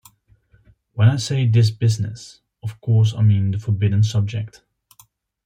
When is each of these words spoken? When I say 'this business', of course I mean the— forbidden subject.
When 0.93 1.09
I 1.09 1.17
say 1.17 1.45
'this 1.45 1.69
business', 1.69 2.41
of 2.63 2.81
course 2.81 3.13
I 3.13 3.21
mean 3.21 3.51
the— 3.51 3.59
forbidden 3.59 4.01
subject. 4.01 4.63